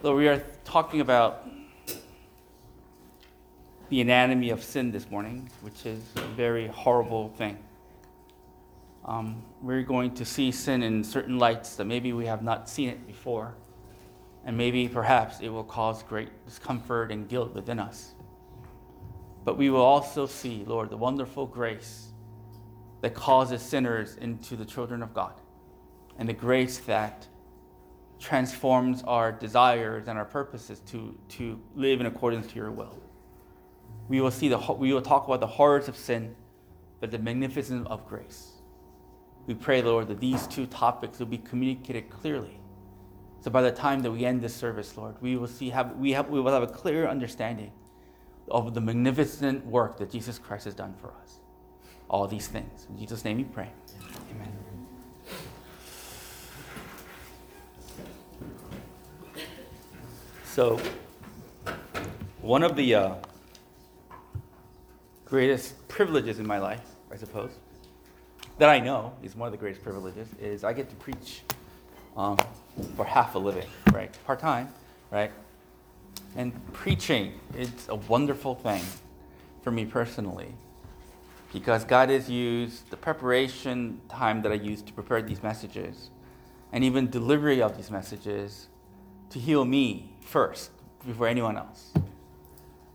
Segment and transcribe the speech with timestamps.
[0.00, 1.48] Lord, we are talking about
[3.88, 7.58] the anatomy of sin this morning, which is a very horrible thing.
[9.04, 12.90] Um, we're going to see sin in certain lights that maybe we have not seen
[12.90, 13.56] it before.
[14.44, 18.14] And maybe perhaps it will cause great discomfort and guilt within us.
[19.44, 22.06] But we will also see, Lord, the wonderful grace
[23.00, 25.32] that causes sinners into the children of God,
[26.18, 27.26] and the grace that
[28.18, 32.98] transforms our desires and our purposes to, to live in accordance to your will.
[34.08, 36.34] We will see the we will talk about the horrors of sin,
[37.00, 38.52] but the magnificence of grace.
[39.46, 42.58] We pray, Lord, that these two topics will be communicated clearly.
[43.40, 46.12] So by the time that we end this service, Lord, we will see have we
[46.12, 47.72] have we will have a clear understanding
[48.50, 51.40] of the magnificent work that Jesus Christ has done for us.
[52.08, 52.86] All these things.
[52.88, 53.68] In Jesus' name we pray.
[54.34, 54.67] Amen.
[60.58, 60.76] So,
[62.40, 63.14] one of the uh,
[65.24, 67.52] greatest privileges in my life, I suppose,
[68.58, 71.42] that I know is one of the greatest privileges, is I get to preach
[72.16, 72.38] um,
[72.96, 74.12] for half a living, right?
[74.26, 74.74] Part time,
[75.12, 75.30] right?
[76.34, 78.82] And preaching is a wonderful thing
[79.62, 80.56] for me personally
[81.52, 86.10] because God has used the preparation time that I used to prepare these messages
[86.72, 88.66] and even delivery of these messages
[89.30, 90.70] to heal me first
[91.06, 91.92] before anyone else.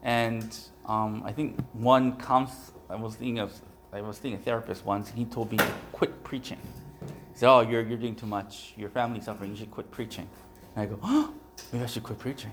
[0.01, 2.71] And um, I think one comes.
[2.89, 3.53] I was thinking of,
[3.91, 6.59] I was seeing a therapist once, and he told me to quit preaching.
[7.01, 8.73] He said, Oh, you're, you're doing too much.
[8.75, 9.51] Your family's suffering.
[9.51, 10.27] You should quit preaching.
[10.75, 11.33] And I go, Oh,
[11.71, 12.51] maybe I should quit preaching.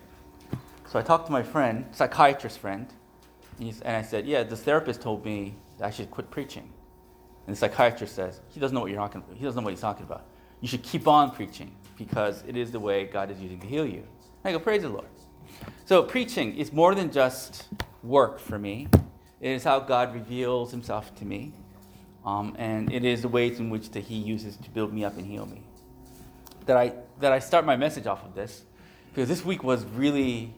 [0.86, 2.86] So I talked to my friend, psychiatrist friend,
[3.58, 6.69] and, and I said, Yeah, this therapist told me that I should quit preaching.
[7.47, 9.36] And the psychiatrist says, He doesn't know what you're talking about.
[9.36, 10.27] He doesn't know what he's talking about.
[10.61, 13.86] You should keep on preaching because it is the way God is using to heal
[13.86, 14.02] you.
[14.42, 15.06] I go, Praise the Lord.
[15.84, 17.68] So preaching is more than just
[18.02, 18.88] work for me.
[19.40, 21.52] It is how God reveals himself to me.
[22.24, 25.18] Um, and it is the ways in which that he uses to build me up
[25.18, 25.62] and heal me.
[26.64, 28.64] That I, that I start my message off of this,
[29.08, 30.55] because this week was really,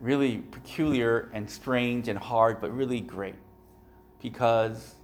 [0.00, 3.36] really peculiar and strange and hard, but really great.
[4.22, 4.94] Because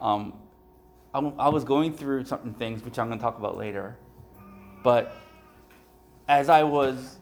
[0.00, 0.34] um,
[1.12, 3.96] I, I was going through certain things, which I'm going to talk about later.
[4.82, 5.14] But
[6.28, 7.16] as I was,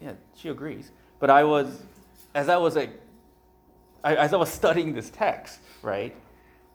[0.00, 0.90] yeah, she agrees.
[1.18, 1.82] But I was
[2.34, 2.90] as I was like,
[4.04, 6.14] I, as I was studying this text, right?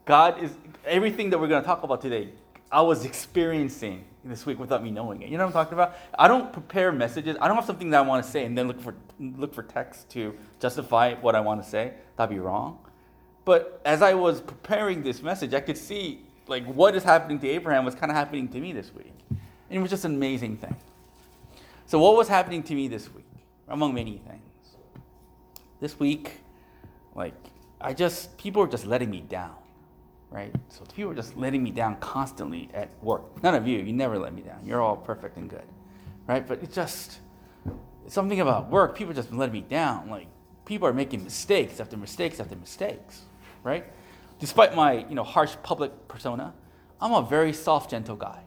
[0.06, 0.52] God is
[0.86, 2.30] everything that we're going to talk about today.
[2.72, 5.30] I was experiencing this week without me knowing it.
[5.30, 5.96] You know what I'm talking about?
[6.18, 7.38] I don't prepare messages.
[7.40, 9.64] I don't have something that I want to say and then look for look for
[9.64, 11.94] text to justify what I want to say.
[12.18, 12.80] That'd be wrong.
[13.46, 17.48] But as I was preparing this message, I could see like what is happening to
[17.48, 19.14] Abraham was kind of happening to me this week.
[19.74, 20.76] And it was just an amazing thing.
[21.88, 23.26] So what was happening to me this week,
[23.68, 24.54] among many things?
[25.84, 26.40] this week,
[27.14, 27.34] like,
[27.82, 29.56] I just, people were just letting me down,
[30.32, 30.54] right?
[30.70, 33.44] So people were just letting me down constantly at work.
[33.44, 34.66] None of you, you never let me down.
[34.66, 35.66] You're all perfect and good,
[36.26, 36.48] right?
[36.48, 37.20] But it's just,
[38.08, 40.10] something about work, people just letting me down.
[40.10, 40.28] Like,
[40.66, 43.24] people are making mistakes after mistakes after mistakes,
[43.64, 43.86] right?
[44.40, 46.54] Despite my, you know, harsh public persona,
[47.02, 48.43] I'm a very soft, gentle guy.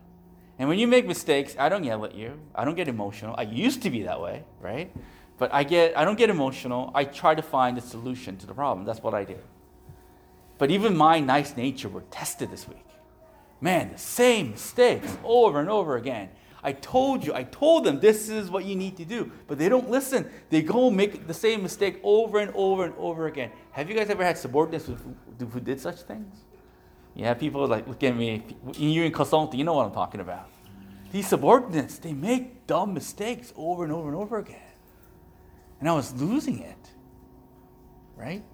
[0.59, 2.39] And when you make mistakes, I don't yell at you.
[2.55, 3.35] I don't get emotional.
[3.37, 4.91] I used to be that way, right?
[5.39, 6.91] But I get I don't get emotional.
[6.95, 8.87] I try to find a solution to the problem.
[8.87, 9.37] That's what I do.
[10.59, 12.87] But even my nice nature were tested this week.
[13.61, 16.31] Man, the same mistakes over and over again.
[16.63, 19.69] I told you, I told them this is what you need to do, but they
[19.69, 20.29] don't listen.
[20.51, 23.53] They go make the same mistake over and over and over again.
[23.71, 24.97] Have you guys ever had subordinates who,
[25.47, 26.46] who did such things?
[27.17, 28.45] You have people like look at me.
[28.75, 30.51] You're in consulting, you know what I'm talking about.
[31.11, 34.61] These subordinates, they make dumb mistakes over and over and over again.
[35.81, 36.91] And I was losing it.
[38.15, 38.45] Right?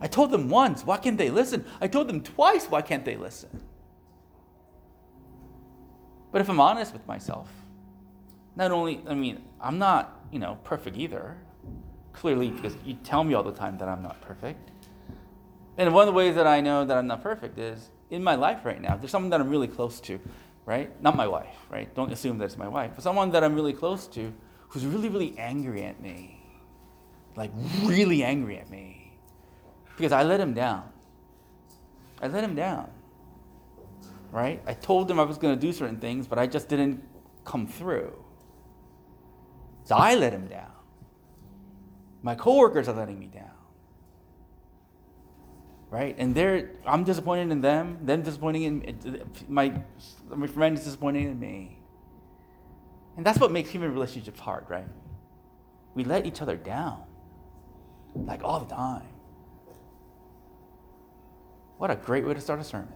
[0.00, 1.64] I told them once, why can't they listen?
[1.80, 3.62] I told them twice, why can't they listen?
[6.30, 7.48] But if I'm honest with myself,
[8.54, 11.36] not only, I mean, I'm not, you know, perfect either.
[12.12, 14.70] Clearly, because you tell me all the time that I'm not perfect.
[15.78, 18.34] And one of the ways that I know that I'm not perfect is in my
[18.34, 20.18] life right now, there's someone that I'm really close to,
[20.64, 20.90] right?
[21.02, 21.92] Not my wife, right?
[21.94, 24.32] Don't assume that it's my wife, but someone that I'm really close to
[24.68, 26.42] who's really, really angry at me.
[27.36, 27.50] Like,
[27.82, 29.18] really angry at me.
[29.96, 30.88] Because I let him down.
[32.22, 32.90] I let him down.
[34.30, 34.62] Right?
[34.66, 37.02] I told him I was going to do certain things, but I just didn't
[37.44, 38.12] come through.
[39.84, 40.72] So I let him down.
[42.22, 43.55] My coworkers are letting me down.
[45.96, 46.14] Right?
[46.18, 49.72] And they're I'm disappointed in them, them disappointing in my
[50.28, 51.78] my friend is disappointing in me.
[53.16, 54.88] And that's what makes human relationships hard, right?
[55.94, 57.04] We let each other down,
[58.14, 59.08] like all the time.
[61.78, 62.92] What a great way to start a sermon.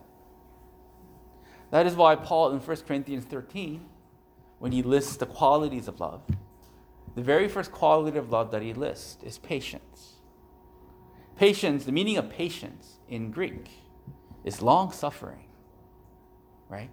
[1.71, 3.81] That is why Paul in 1 Corinthians 13,
[4.59, 6.21] when he lists the qualities of love,
[7.15, 10.20] the very first quality of love that he lists is patience.
[11.41, 13.71] Patience, the meaning of patience in Greek
[14.45, 15.47] is long suffering,
[16.69, 16.91] right?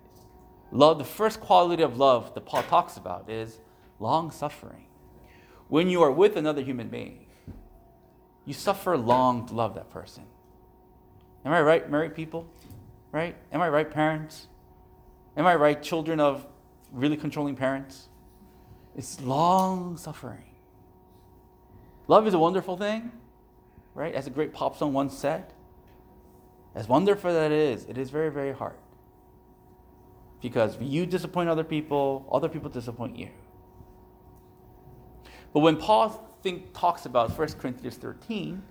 [0.71, 3.59] Love, the first quality of love that Paul talks about is
[3.99, 4.85] long suffering.
[5.67, 7.25] When you are with another human being,
[8.45, 10.23] you suffer long to love that person.
[11.43, 12.47] Am I right, married people?
[13.11, 13.35] Right?
[13.51, 14.47] Am I right, parents?
[15.35, 16.47] Am I right, children of
[16.93, 18.07] really controlling parents?
[18.95, 20.55] It's long suffering.
[22.07, 23.11] Love is a wonderful thing,
[23.97, 24.13] right?
[24.13, 25.51] As a great pop song once said.
[26.75, 28.75] As wonderful that it is, it is very, very hard.
[30.39, 33.29] Because you disappoint other people, other people disappoint you.
[35.51, 38.61] But when Paul think, talks about 1 Corinthians 13,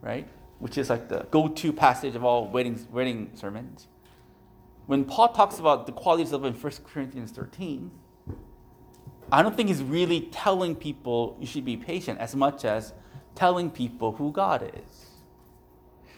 [0.00, 0.28] right,
[0.60, 3.88] which is like the go to passage of all wedding, wedding sermons,
[4.86, 7.90] when Paul talks about the qualities of in 1 Corinthians 13,
[9.32, 12.92] I don't think he's really telling people you should be patient as much as
[13.34, 15.06] telling people who God is.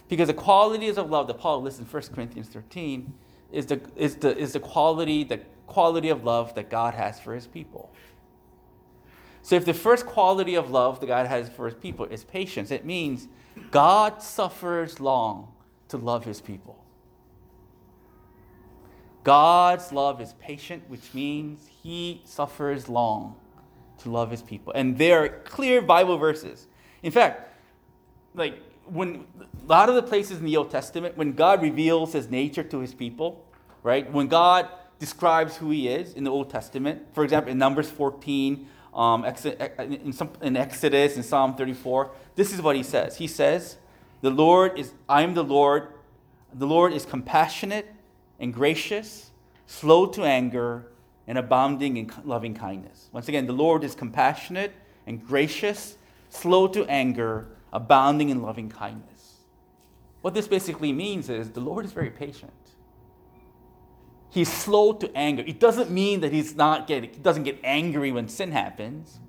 [0.08, 3.12] Because the qualities of love that Paul lists in 1 Corinthians 13
[3.50, 7.34] is the, is the, is the quality, the quality of love that God has for
[7.34, 7.92] his people.
[9.42, 12.70] So if the first quality of love that God has for his people is patience,
[12.70, 13.28] it means
[13.70, 15.52] God suffers long
[15.88, 16.82] to love his people.
[19.24, 23.36] God's love is patient, which means he suffers long
[23.98, 24.72] to love his people.
[24.72, 26.66] And there are clear Bible verses.
[27.02, 27.48] In fact,
[28.34, 32.28] like when a lot of the places in the Old Testament, when God reveals his
[32.28, 33.44] nature to his people,
[33.82, 34.10] right?
[34.10, 34.68] When God
[34.98, 40.12] describes who he is in the Old Testament, for example, in Numbers 14, um, in,
[40.12, 43.16] some, in Exodus, in Psalm 34, this is what he says.
[43.16, 43.76] He says,
[44.20, 45.88] The Lord is, I am the Lord.
[46.54, 47.86] The Lord is compassionate
[48.38, 49.30] and gracious,
[49.66, 50.92] slow to anger,
[51.26, 53.08] and abounding in loving kindness.
[53.12, 54.72] Once again, the Lord is compassionate
[55.06, 55.96] and gracious,
[56.32, 59.36] slow to anger, abounding in loving kindness.
[60.22, 62.52] What this basically means is the Lord is very patient.
[64.30, 65.44] He's slow to anger.
[65.46, 69.20] It doesn't mean that he's not getting, he doesn't get angry when sin happens,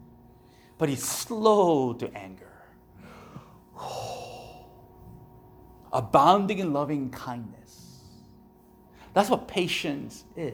[0.77, 2.51] but he's slow to anger.
[5.91, 7.99] Abounding in loving kindness.
[9.13, 10.53] That's what patience is.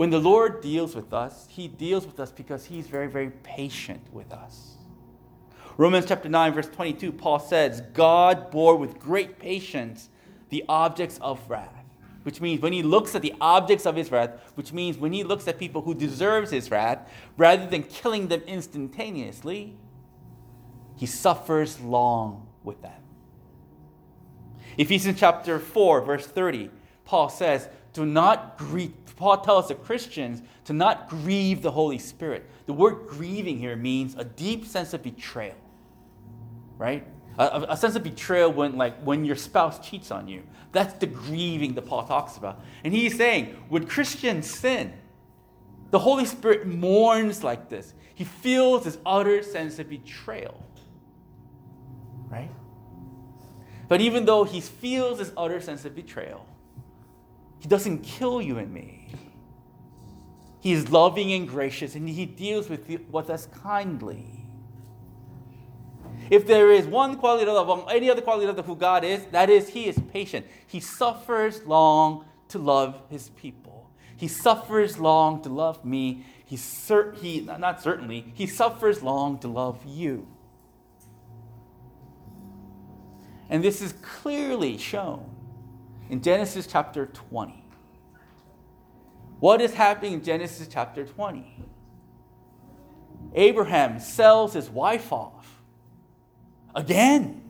[0.00, 4.00] When the Lord deals with us, he deals with us because he's very, very patient
[4.10, 4.78] with us.
[5.76, 10.08] Romans chapter 9, verse 22, Paul says, God bore with great patience
[10.48, 11.84] the objects of wrath.
[12.22, 15.22] Which means when he looks at the objects of his wrath, which means when he
[15.22, 17.06] looks at people who deserves his wrath,
[17.36, 19.76] rather than killing them instantaneously,
[20.96, 23.02] he suffers long with them.
[24.78, 26.70] Ephesians chapter 4, verse 30,
[27.04, 28.94] Paul says, Do not grieve.
[29.20, 32.50] Paul tells the Christians to not grieve the Holy Spirit.
[32.66, 35.54] The word grieving here means a deep sense of betrayal
[36.80, 37.06] right?
[37.38, 40.42] A, a, sense of betrayal when, like, when your spouse cheats on you.
[40.72, 42.64] That's the grieving that Paul talks about.
[42.84, 44.94] And he's saying, when Christians sin,
[45.90, 47.92] the Holy Spirit mourns like this.
[48.14, 50.64] He feels this utter sense of betrayal,
[52.30, 52.50] right?
[53.88, 56.46] But even though he feels this utter sense of betrayal,
[57.58, 58.99] he doesn't kill you and me.
[60.60, 64.40] He is loving and gracious, and he deals with, with us kindly.
[66.30, 69.24] If there is one quality of love, any other quality of love who God is,
[69.32, 70.46] that is, He is patient.
[70.66, 73.90] He suffers long to love His people.
[74.16, 76.24] He suffers long to love me.
[76.44, 80.28] He, cer- he not certainly, He suffers long to love you.
[83.48, 85.28] And this is clearly shown
[86.08, 87.64] in Genesis chapter 20.
[89.40, 91.64] What is happening in Genesis chapter 20?
[93.34, 95.62] Abraham sells his wife off
[96.74, 97.42] again.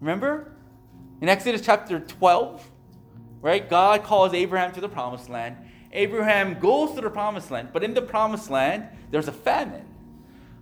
[0.00, 0.52] Remember?
[1.20, 2.70] In Exodus chapter 12,
[3.40, 3.68] right?
[3.68, 5.56] God calls Abraham to the promised land.
[5.90, 9.86] Abraham goes to the promised land, but in the promised land, there's a famine.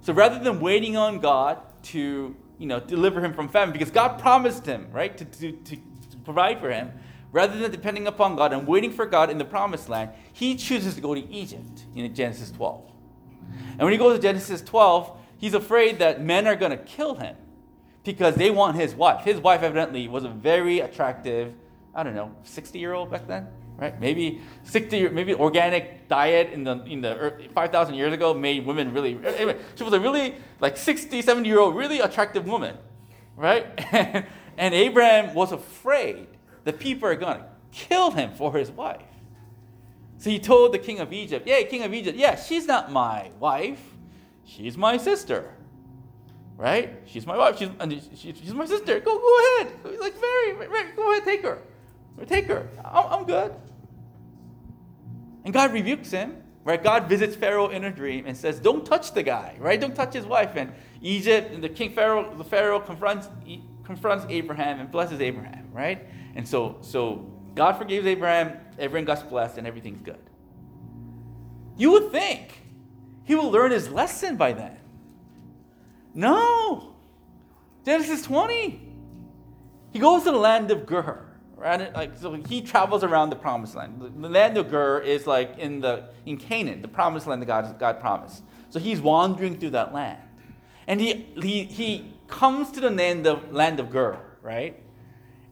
[0.00, 4.18] So rather than waiting on God to, you know, deliver him from famine, because God
[4.18, 5.76] promised him, right, to, to, to
[6.24, 6.92] provide for him,
[7.34, 10.94] rather than depending upon God and waiting for God in the promised land, he chooses
[10.94, 12.90] to go to Egypt in Genesis 12.
[13.72, 17.16] And when he goes to Genesis 12, He's afraid that men are going to kill
[17.16, 17.36] him
[18.02, 19.26] because they want his wife.
[19.26, 21.52] His wife, evidently, was a very attractive,
[21.94, 24.00] I don't know, 60 year old back then, right?
[24.00, 29.18] Maybe 60, maybe organic diet in the in the 5,000 years ago made women really.
[29.22, 32.78] Anyway, she was a really like 60, 70 year old, really attractive woman,
[33.36, 33.66] right?
[33.92, 34.24] And,
[34.56, 36.28] and Abraham was afraid
[36.64, 39.02] the people are going to kill him for his wife.
[40.18, 43.30] So he told the king of Egypt, "Yeah, king of Egypt, yeah, she's not my
[43.38, 43.82] wife.
[44.44, 45.50] She's my sister."
[46.56, 47.02] Right?
[47.04, 47.58] She's my wife.
[47.58, 47.68] She's,
[48.14, 49.00] she's my sister.
[49.00, 49.72] Go, go ahead.
[50.00, 51.58] Like, Mary, go ahead, take her.
[52.26, 52.68] Take her.
[52.84, 53.52] I'm, I'm good.
[55.44, 56.82] And God rebukes him, right?
[56.82, 59.80] God visits Pharaoh in a dream and says, "Don't touch the guy, right?
[59.80, 63.28] Don't touch his wife." And Egypt, and the king Pharaoh, the Pharaoh confronts
[63.84, 66.06] confronts Abraham and blesses Abraham, right?
[66.34, 68.58] And so, so God forgives Abraham.
[68.78, 70.18] Everyone got blessed, and everything's good.
[71.76, 72.62] You would think
[73.24, 74.76] he will learn his lesson by then.
[76.14, 76.94] No.
[77.84, 78.80] Genesis 20.
[79.92, 81.26] He goes to the land of Gerar.
[81.56, 81.94] Right?
[81.94, 84.00] Like, so he travels around the promised land.
[84.00, 87.78] The land of Gerar is like in the in Canaan, the promised land that God,
[87.78, 88.42] God promised.
[88.70, 90.18] So he's wandering through that land.
[90.86, 94.83] And he, he, he comes to the land of, land of Gerar, right?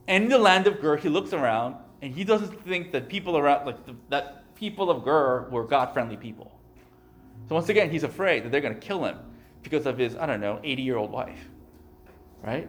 [0.09, 3.37] And in the land of Gerar, he looks around and he doesn't think that people
[3.37, 6.52] around, like the, that people of Gerar were God friendly people.
[7.49, 9.18] So once again, he's afraid that they're going to kill him
[9.62, 11.49] because of his, I don't know, 80 year old wife,
[12.42, 12.68] right?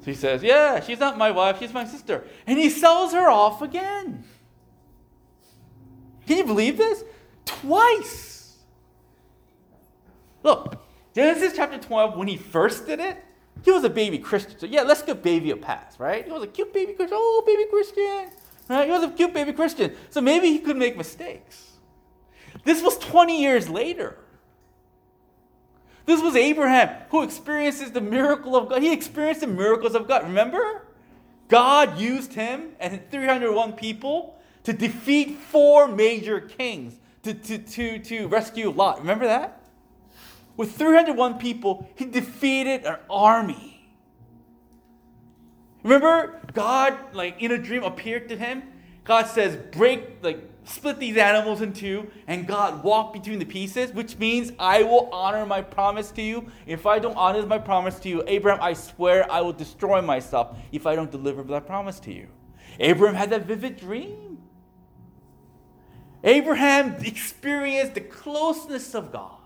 [0.00, 2.24] So he says, Yeah, she's not my wife, she's my sister.
[2.46, 4.24] And he sells her off again.
[6.26, 7.04] Can you believe this?
[7.44, 8.56] Twice.
[10.42, 10.84] Look,
[11.14, 13.16] Genesis chapter 12, when he first did it,
[13.64, 14.58] he was a baby Christian.
[14.58, 16.24] So yeah, let's give baby a pass, right?
[16.24, 17.18] He was a cute baby Christian.
[17.20, 18.30] Oh, baby Christian.
[18.68, 18.86] Right?
[18.86, 19.94] He was a cute baby Christian.
[20.10, 21.72] So maybe he could make mistakes.
[22.64, 24.16] This was 20 years later.
[26.06, 28.82] This was Abraham who experiences the miracle of God.
[28.82, 30.24] He experienced the miracles of God.
[30.24, 30.86] Remember?
[31.48, 38.28] God used him and 301 people to defeat four major kings to, to, to, to
[38.28, 39.00] rescue Lot.
[39.00, 39.62] Remember that?
[40.58, 43.88] With 301 people, he defeated an army.
[45.84, 48.64] Remember, God, like in a dream, appeared to him.
[49.04, 53.92] God says, break, like, split these animals in two, and God walked between the pieces,
[53.92, 56.50] which means I will honor my promise to you.
[56.66, 60.58] If I don't honor my promise to you, Abraham, I swear I will destroy myself
[60.72, 62.26] if I don't deliver that promise to you.
[62.80, 64.38] Abraham had that vivid dream.
[66.24, 69.37] Abraham experienced the closeness of God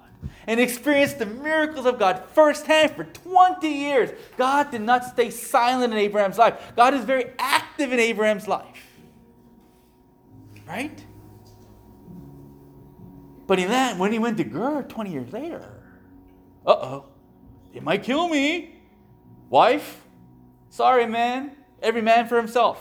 [0.47, 4.11] and experienced the miracles of God firsthand for 20 years.
[4.37, 8.87] God did not stay silent in Abraham's life, God is very active in Abraham's life.
[10.67, 11.05] Right?
[13.47, 15.63] But he then, when he went to Gerar 20 years later,
[16.65, 17.05] uh oh,
[17.75, 18.81] it might kill me.
[19.51, 20.05] Wife,
[20.71, 21.53] sorry, man.
[21.83, 22.81] Every man for himself.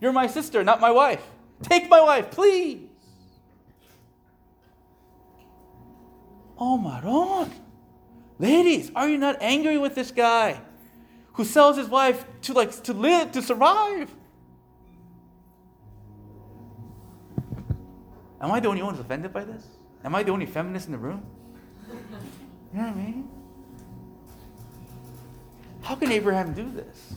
[0.00, 1.22] You're my sister, not my wife.
[1.62, 2.89] Take my wife, please.
[6.60, 7.50] Oh, my Maron.
[8.38, 10.60] Ladies, are you not angry with this guy
[11.34, 14.14] who sells his wife to like to live, to survive?
[18.40, 19.66] Am I the only one who's offended by this?
[20.04, 21.24] Am I the only feminist in the room?
[22.72, 23.28] You know what I mean?
[25.82, 27.14] How can Abraham do this?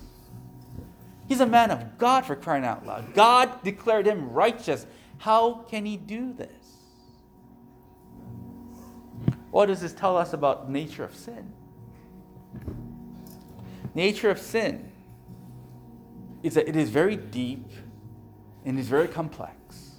[1.27, 3.13] He's a man of God for crying out loud.
[3.13, 4.85] God declared him righteous.
[5.19, 6.62] How can he do this?
[9.53, 11.53] What does this tell us about nature of sin?
[13.93, 14.91] Nature of sin
[16.41, 17.69] is that it is very deep
[18.65, 19.91] and is very complex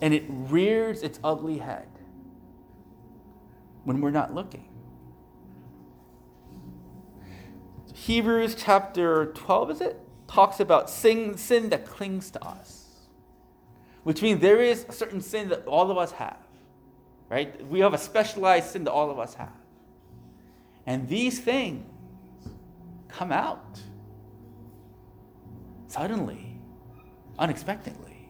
[0.00, 1.86] and it rears its ugly head
[3.84, 4.68] when we're not looking.
[7.94, 10.00] Hebrews chapter 12, is it?
[10.26, 12.86] Talks about sin, sin that clings to us,
[14.02, 16.38] which means there is a certain sin that all of us have,
[17.28, 17.66] right?
[17.68, 19.52] We have a specialized sin that all of us have.
[20.86, 21.84] And these things
[23.08, 23.80] come out
[25.88, 26.58] suddenly,
[27.38, 28.28] unexpectedly.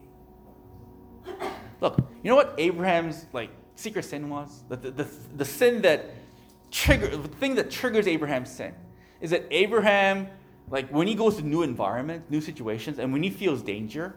[1.81, 4.63] Look, you know what Abraham's like secret sin was?
[4.69, 6.05] The, the, the, the sin that
[6.71, 8.73] trigger the thing that triggers Abraham's sin
[9.21, 10.27] is that Abraham,
[10.69, 14.15] like when he goes to new environments, new situations, and when he feels danger,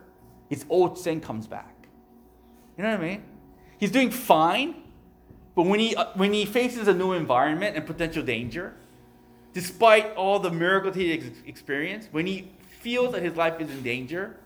[0.48, 1.88] his old sin comes back.
[2.76, 3.22] You know what I mean?
[3.80, 4.76] He's doing fine,
[5.56, 8.74] but when he uh, when he faces a new environment and potential danger,
[9.54, 13.82] despite all the miracles he ex- experienced, when he feels that his life is in
[13.82, 14.36] danger,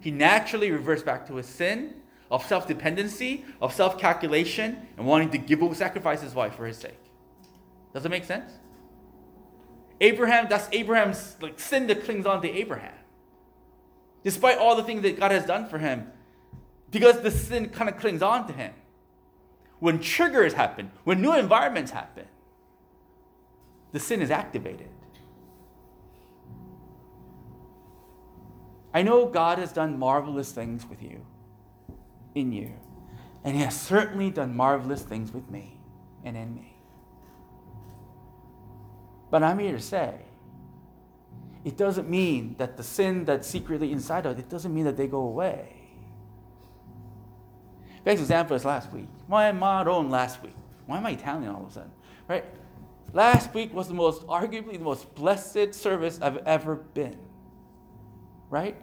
[0.00, 1.94] he naturally reverts back to his sin
[2.30, 6.78] of self dependency, of self calculation, and wanting to give sacrifice his wife for his
[6.78, 6.98] sake.
[7.94, 8.52] Does it make sense?
[10.00, 12.94] Abraham, that's Abraham's like sin that clings on to Abraham.
[14.24, 16.10] despite all the things that God has done for him,
[16.90, 18.72] because the sin kind of clings on to him.
[19.82, 22.26] When triggers happen, when new environments happen,
[23.90, 24.90] the sin is activated.
[28.94, 31.26] I know God has done marvelous things with you,
[32.36, 32.74] in you,
[33.42, 35.80] and He has certainly done marvelous things with me
[36.22, 36.76] and in me.
[39.32, 40.14] But I'm here to say,
[41.64, 44.96] it doesn't mean that the sin that's secretly inside of it, it doesn't mean that
[44.96, 45.81] they go away.
[48.04, 49.06] Best example is last week.
[49.26, 50.54] Why am I on last week?
[50.86, 51.90] Why am I Italian all of a sudden?
[52.28, 52.44] Right?
[53.12, 57.18] Last week was the most, arguably, the most blessed service I've ever been.
[58.50, 58.76] Right?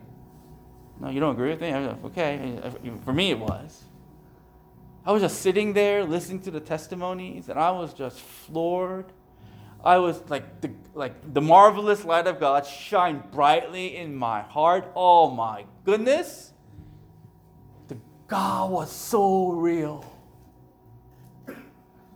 [1.00, 1.74] No, you don't agree with me?
[1.74, 2.60] Like, Okay.
[3.04, 3.84] For me, it was.
[5.06, 9.06] I was just sitting there listening to the testimonies, and I was just floored.
[9.84, 14.92] I was like the, like the marvelous light of God shine brightly in my heart.
[14.96, 16.54] Oh my goodness.
[18.30, 20.06] God was so real.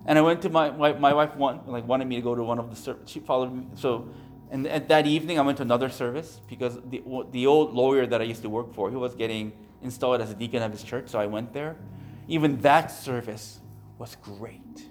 [0.05, 2.43] And I went to my, my, my wife want, like wanted me to go to
[2.43, 2.97] one of the.
[3.05, 3.65] She followed me.
[3.75, 4.09] So,
[4.51, 7.01] and at that evening, I went to another service because the,
[7.31, 10.35] the old lawyer that I used to work for, he was getting installed as a
[10.35, 11.09] deacon of his church.
[11.09, 11.77] So I went there.
[12.27, 13.59] Even that service
[13.97, 14.85] was great.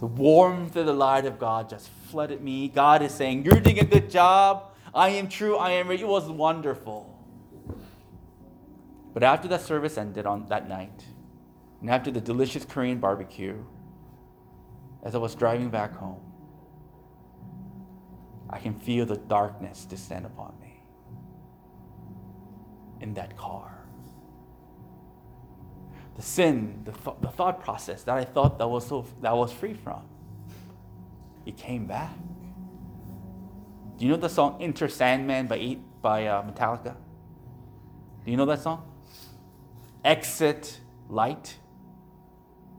[0.00, 2.68] The warmth of the light of God just flooded me.
[2.68, 4.72] God is saying, You're doing a good job.
[4.94, 5.56] I am true.
[5.56, 5.90] I am.
[5.90, 7.08] It was wonderful.
[9.12, 11.04] But after that service ended on that night,
[11.80, 13.62] and after the delicious Korean barbecue,
[15.02, 16.20] as I was driving back home,
[18.48, 20.82] I can feel the darkness descend upon me
[23.00, 23.78] in that car.
[26.16, 29.52] The sin, the, th- the thought process that I thought that was, so, that was
[29.52, 30.02] free from,
[31.46, 32.14] it came back.
[33.96, 36.96] Do you know the song Enter Sandman by, by uh, Metallica?
[38.24, 38.91] Do you know that song?
[40.04, 41.56] Exit light,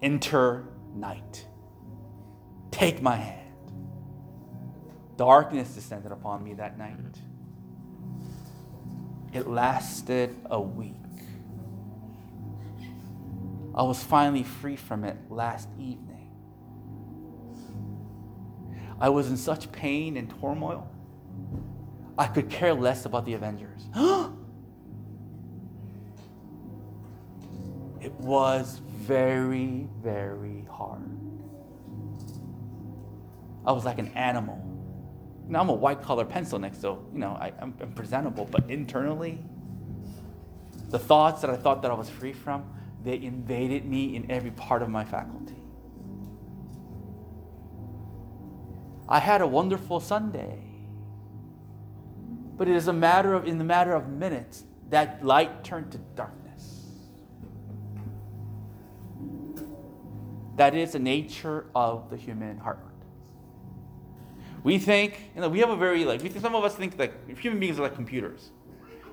[0.02, 1.46] enter night.
[2.72, 3.40] Take my hand.
[5.16, 6.98] Darkness descended upon me that night.
[9.32, 10.96] It lasted a week.
[13.76, 16.30] I was finally free from it last evening.
[19.00, 20.90] I was in such pain and turmoil.
[22.18, 23.88] I could care less about the Avengers.
[28.04, 31.10] it was very, very hard.
[33.66, 34.62] I was like an animal.
[35.48, 39.40] Now I'm a white collar pencil next, so you know I, am presentable, but internally,
[40.90, 42.66] the thoughts that I thought that I was free from,
[43.04, 45.56] they invaded me in every part of my faculty.
[49.08, 50.60] I had a wonderful Sunday,
[52.58, 55.98] but it is a matter of in the matter of minutes that light turned to
[56.16, 56.43] darkness.
[60.56, 62.80] That is the nature of the human heart.
[64.64, 66.98] We think, you know, we have a very, like, we think, some of us think
[66.98, 68.52] like human beings are like computers.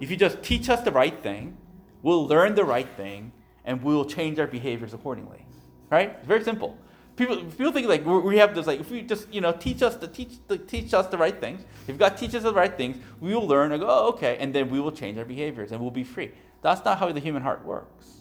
[0.00, 1.56] If you just teach us the right thing,
[2.02, 3.32] we'll learn the right thing,
[3.64, 5.44] and we'll change our behaviors accordingly.
[5.90, 6.10] Right?
[6.18, 6.78] It's very simple.
[7.16, 9.94] People, people think like we have this like if we just you know teach us
[9.96, 11.62] to teach the, teach us the right things.
[11.86, 14.54] If God teaches us the right things, we will learn and go oh, okay, and
[14.54, 16.30] then we will change our behaviors and we'll be free.
[16.62, 18.19] That's not how the human heart works.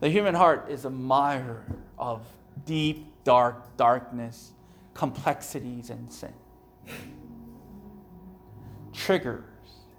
[0.00, 1.64] The human heart is a mire
[1.98, 2.22] of
[2.64, 4.52] deep, dark darkness
[4.94, 6.32] complexities and sin.
[8.92, 9.44] Triggers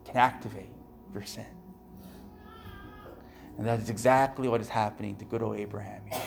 [0.05, 0.73] can activate
[1.13, 1.45] your sin.
[3.57, 6.21] And that is exactly what is happening to good old Abraham here.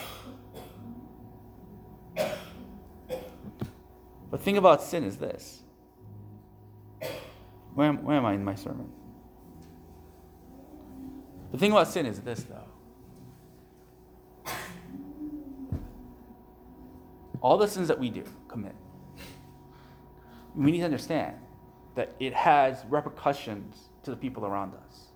[4.31, 5.63] But the thing about sin is this.
[7.75, 8.91] Where am, where am I in my sermon?
[11.53, 12.72] The thing about sin is this, though.
[17.43, 18.75] All the sins that we do commit,
[20.55, 21.37] we need to understand
[21.95, 25.09] that it has repercussions to the people around us.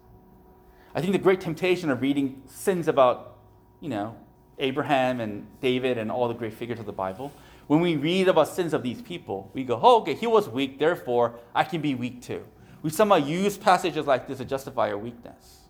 [0.94, 3.38] I think the great temptation of reading sins about,
[3.80, 4.16] you know,
[4.58, 7.32] Abraham and David and all the great figures of the Bible,
[7.66, 10.78] when we read about sins of these people, we go, oh, okay, he was weak,
[10.78, 12.44] therefore I can be weak too.
[12.82, 15.60] We somehow use passages like this to justify our weakness.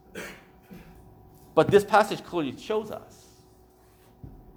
[1.54, 3.25] But this passage clearly shows us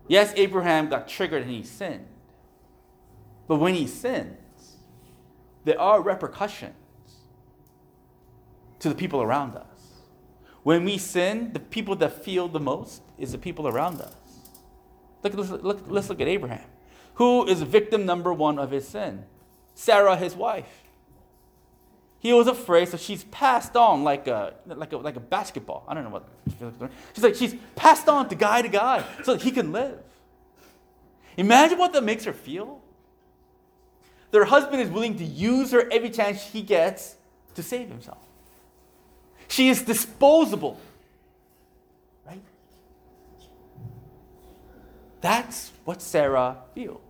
[0.09, 2.07] Yes, Abraham got triggered and he sinned.
[3.47, 4.77] But when he sins,
[5.65, 6.73] there are repercussions
[8.79, 9.65] to the people around us.
[10.63, 14.15] When we sin, the people that feel the most is the people around us.
[15.23, 16.67] Look, look, let's look at Abraham.
[17.15, 19.25] Who is victim number one of his sin?
[19.75, 20.88] Sarah, his wife.
[22.19, 25.85] He was afraid, so she's passed on like a, like a, like a basketball.
[25.87, 26.27] I don't know what.
[27.13, 29.99] She's like, she's passed on to guy to guy so he can live.
[31.37, 32.81] Imagine what that makes her feel.
[34.31, 37.15] Their husband is willing to use her every chance he gets
[37.55, 38.19] to save himself.
[39.47, 40.79] She is disposable.
[42.27, 42.43] Right?
[45.21, 47.01] That's what Sarah feels.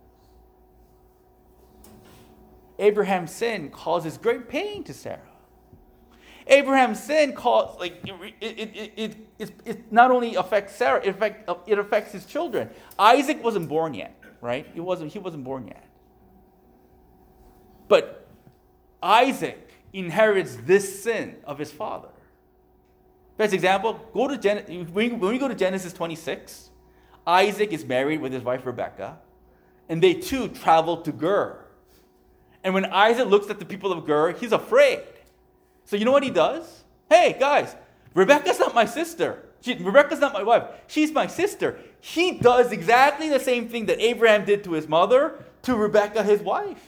[2.80, 5.20] Abraham's sin causes great pain to Sarah.
[6.46, 11.48] Abraham's sin cause like it, it, it, it, it, not only affects Sarah, it, affect,
[11.68, 12.70] it affects his children.
[12.98, 14.66] Isaac wasn't born yet, right?
[14.72, 15.84] He wasn't, he wasn't born yet.
[17.86, 18.26] But
[19.02, 22.08] Isaac inherits this sin of his father.
[23.36, 26.70] Best example, go to Gen- when we go to Genesis 26,
[27.26, 29.18] Isaac is married with his wife Rebecca,
[29.88, 31.66] and they too travel to Gerar.
[32.62, 35.02] And when Isaac looks at the people of Gerar, he's afraid.
[35.84, 36.84] So you know what he does?
[37.08, 37.74] Hey, guys,
[38.14, 39.44] Rebecca's not my sister.
[39.62, 40.64] She, Rebecca's not my wife.
[40.86, 41.78] She's my sister.
[42.00, 46.40] He does exactly the same thing that Abraham did to his mother, to Rebecca, his
[46.40, 46.82] wife.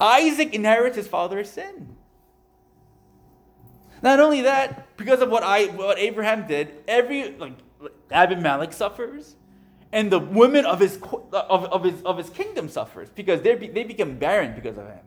[0.00, 1.96] Isaac inherits his father's sin.
[4.02, 7.54] Not only that, because of what, I, what Abraham did, every like
[8.10, 9.36] Abimelech suffers
[9.94, 10.98] and the women of his,
[11.32, 14.98] of, of his, of his kingdom suffers because they they become barren because of him.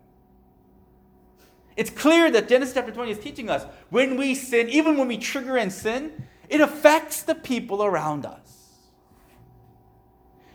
[1.75, 5.17] It's clear that Genesis chapter 20 is teaching us when we sin, even when we
[5.17, 8.77] trigger and sin, it affects the people around us.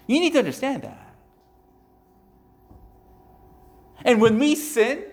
[0.06, 1.14] You need to understand that.
[4.02, 5.04] And when we sin,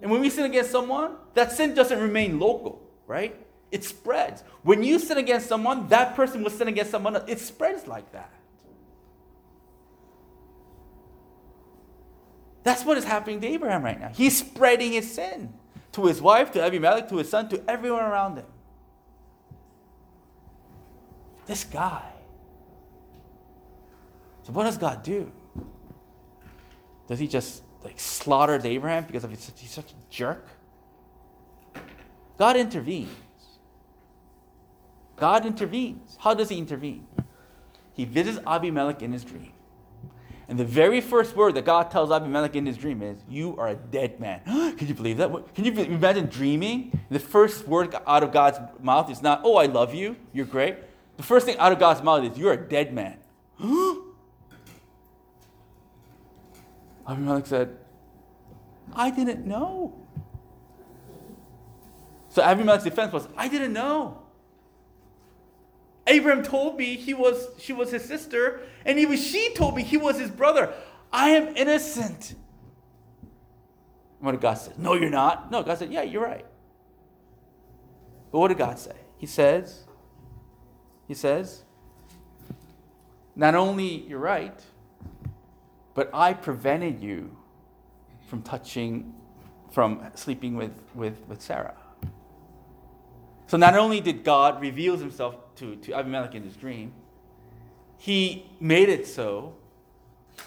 [0.00, 3.36] and when we sin against someone, that sin doesn't remain local, right?
[3.70, 4.42] It spreads.
[4.62, 7.24] When you sin against someone, that person will sin against someone else.
[7.28, 8.32] It spreads like that.
[12.62, 14.10] That's what is happening to Abraham right now.
[14.14, 15.54] He's spreading his sin
[15.92, 18.46] to his wife, to Abimelech, to his son, to everyone around him.
[21.46, 22.12] This guy.
[24.42, 25.32] So what does God do?
[27.08, 30.46] Does he just like slaughter Abraham because of he's such a jerk?
[32.38, 33.10] God intervenes.
[35.20, 36.16] God intervenes.
[36.18, 37.06] How does he intervene?
[37.92, 39.52] He visits Abimelech in his dream.
[40.48, 43.68] And the very first word that God tells Abimelech in his dream is, You are
[43.68, 44.40] a dead man.
[44.76, 45.54] Can you believe that?
[45.54, 46.98] Can you imagine dreaming?
[47.08, 50.16] The first word out of God's mouth is not, Oh, I love you.
[50.32, 50.76] You're great.
[51.18, 53.18] The first thing out of God's mouth is, You're a dead man.
[57.06, 57.76] Abimelech said,
[58.94, 59.94] I didn't know.
[62.30, 64.19] So Abimelech's defense was, I didn't know.
[66.10, 69.96] Abraham told me he was, she was his sister, and even she told me he
[69.96, 70.72] was his brother.
[71.12, 72.34] I am innocent.
[74.18, 74.72] What did God say?
[74.76, 75.50] No, you're not.
[75.50, 76.44] No, God said, Yeah, you're right.
[78.32, 78.96] But what did God say?
[79.18, 79.84] He says,
[81.06, 81.62] He says,
[83.36, 84.60] not only you're right,
[85.94, 87.36] but I prevented you
[88.26, 89.14] from touching,
[89.70, 91.76] from sleeping with, with, with Sarah.
[93.50, 96.92] So not only did God reveal himself to, to Abimelech in his dream,
[97.98, 99.54] he made it so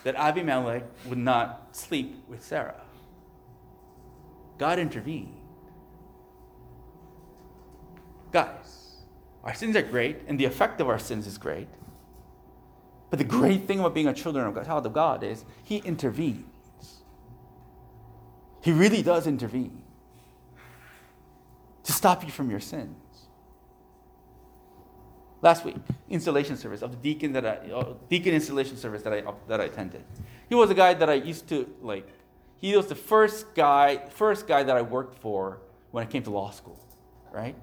[0.06, 2.80] that Abimelech would not sleep with Sarah.
[4.58, 5.36] God intervened.
[8.32, 9.02] Guys,
[9.44, 11.68] our sins are great, and the effect of our sins is great.
[13.10, 15.80] But the great thing about being a children of God, child of God is He
[15.80, 16.46] intervenes.
[18.62, 19.83] He really does intervene
[21.84, 22.98] to stop you from your sins.
[25.42, 25.76] Last week,
[26.10, 29.60] installation service of the deacon that I, uh, deacon installation service that I uh, that
[29.60, 30.06] I attended.
[30.48, 32.08] He was a guy that I used to like.
[32.58, 35.60] He was the first guy, first guy that I worked for
[35.92, 36.80] when I came to law school,
[37.30, 37.56] right?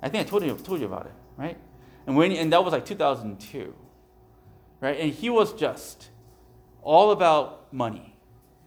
[0.00, 1.58] I think I told you told you about it, right?
[2.06, 3.74] And when and that was like 2002,
[4.80, 4.98] right?
[4.98, 6.08] And he was just
[6.82, 8.16] all about money,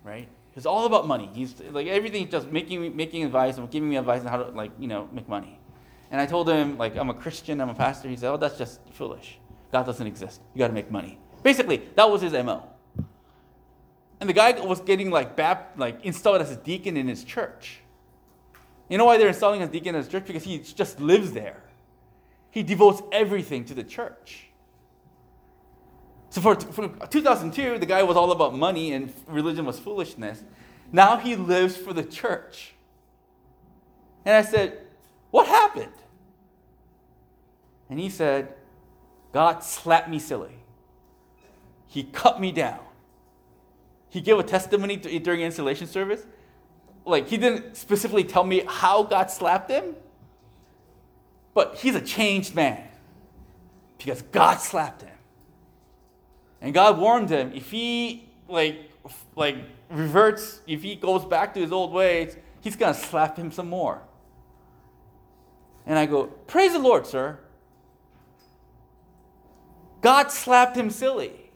[0.03, 0.29] right?
[0.55, 1.29] It's all about money.
[1.33, 4.71] He's like everything, just making making advice and giving me advice on how to like
[4.77, 5.59] you know make money.
[6.11, 8.09] And I told him like I'm a Christian, I'm a pastor.
[8.09, 9.39] He said, "Oh, that's just foolish.
[9.71, 10.41] God doesn't exist.
[10.53, 12.63] You got to make money." Basically, that was his mo.
[14.19, 17.79] And the guy was getting like bap- like installed as a deacon in his church.
[18.89, 20.25] You know why they're installing as deacon in his church?
[20.25, 21.63] Because he just lives there.
[22.51, 24.50] He devotes everything to the church.
[26.32, 30.41] So for, for 2002, the guy was all about money and religion was foolishness.
[30.89, 32.74] Now he lives for the church.
[34.24, 34.80] And I said,
[35.30, 35.91] What happened?
[37.89, 38.56] And he said,
[39.34, 40.56] God slapped me silly.
[41.88, 42.80] He cut me down.
[44.10, 46.26] he gave a testimony during installation service.
[47.06, 49.96] Like, he didn't specifically tell me how God slapped him,
[51.54, 52.88] but he's a changed man
[53.98, 55.12] because God slapped him.
[56.62, 58.91] And God warned him if he, like,
[59.36, 59.58] like
[59.89, 64.02] reverts, if he goes back to his old ways, he's to slap him some more.
[65.86, 67.39] And I go, Praise the Lord, sir.
[70.02, 71.52] God slapped him silly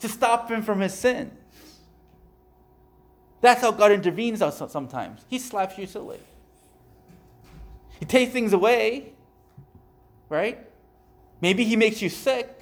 [0.00, 1.32] to stop him from his sins.
[3.40, 5.24] That's how God intervenes sometimes.
[5.28, 6.18] He slaps you silly.
[8.00, 9.12] He takes things away,
[10.28, 10.66] right?
[11.40, 12.55] Maybe he makes you sick.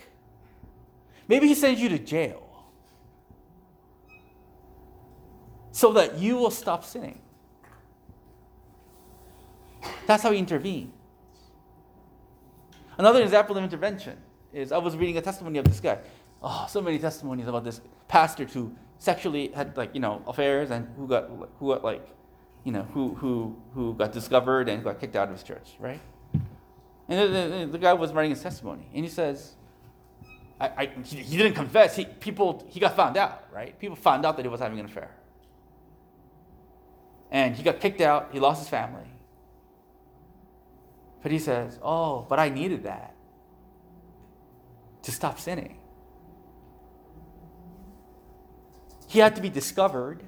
[1.28, 2.42] Maybe he sends you to jail
[5.72, 7.20] so that you will stop sinning.
[10.06, 10.92] That's how he intervenes.
[12.96, 14.16] Another example of intervention
[14.52, 15.98] is I was reading a testimony of this guy.
[16.42, 20.88] Oh, so many testimonies about this pastor who sexually had like you know affairs and
[20.96, 22.06] who got who got like
[22.62, 26.00] you know who who who got discovered and got kicked out of his church, right?
[27.08, 29.56] And the, the, the guy was writing his testimony, and he says,
[30.60, 31.96] I, I, he, didn't confess.
[31.96, 33.78] He, people, he got found out, right?
[33.78, 35.10] People found out that he was having an affair.
[37.30, 38.30] And he got kicked out.
[38.32, 39.08] He lost his family.
[41.22, 43.14] But he says, Oh, but I needed that
[45.02, 45.78] to stop sinning.
[49.08, 50.22] He had to be discovered.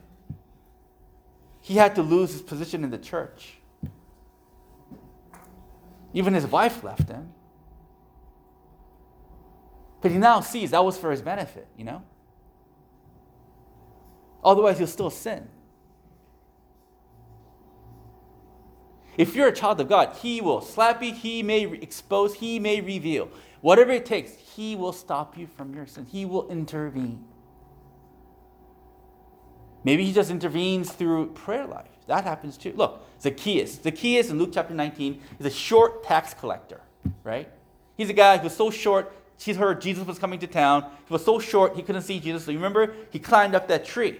[1.60, 3.58] He had to lose his position in the church.
[6.12, 7.32] Even his wife left him.
[10.06, 12.00] But he now sees that was for his benefit, you know?
[14.44, 15.48] Otherwise, he'll still sin.
[19.18, 22.80] If you're a child of God, He will slap you, He may expose, He may
[22.80, 23.30] reveal.
[23.62, 26.06] Whatever it takes, He will stop you from your sin.
[26.08, 27.24] He will intervene.
[29.82, 31.90] Maybe He just intervenes through prayer life.
[32.06, 32.74] That happens too.
[32.76, 33.82] Look, Zacchaeus.
[33.82, 36.80] Zacchaeus in Luke chapter 19 is a short tax collector,
[37.24, 37.50] right?
[37.96, 40.82] He's a guy who's so short, he heard Jesus was coming to town.
[41.06, 42.44] He was so short, he couldn't see Jesus.
[42.44, 42.94] So you remember?
[43.10, 44.18] He climbed up that tree.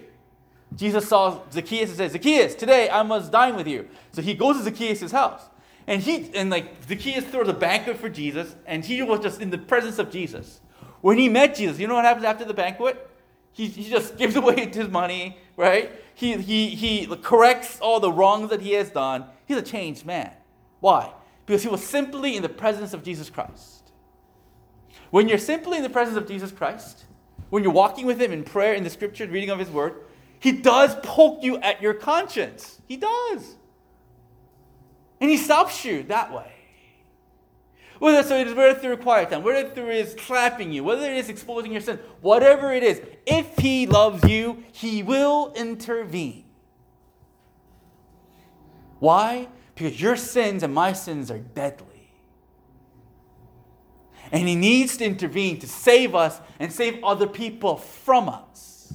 [0.74, 3.88] Jesus saw Zacchaeus and said, Zacchaeus, today I must dine with you.
[4.12, 5.42] So he goes to Zacchaeus' house.
[5.86, 9.50] And he and like Zacchaeus throws a banquet for Jesus, and he was just in
[9.50, 10.60] the presence of Jesus.
[11.00, 13.08] When he met Jesus, you know what happens after the banquet?
[13.52, 15.92] He, he just gives away his money, right?
[16.14, 19.26] He, he, he corrects all the wrongs that he has done.
[19.46, 20.32] He's a changed man.
[20.80, 21.12] Why?
[21.44, 23.75] Because he was simply in the presence of Jesus Christ.
[25.16, 27.06] When you're simply in the presence of Jesus Christ,
[27.48, 29.94] when you're walking with him in prayer, in the scripture, reading of his word,
[30.40, 32.82] he does poke you at your conscience.
[32.86, 33.56] He does.
[35.18, 36.52] And he stops you that way.
[37.98, 41.16] Whether so it is whether through quiet time, whether through is clapping you, whether it
[41.16, 46.44] is exposing your sin, whatever it is, if he loves you, he will intervene.
[48.98, 49.48] Why?
[49.74, 51.95] Because your sins and my sins are deadly.
[54.32, 58.92] And he needs to intervene to save us and save other people from us.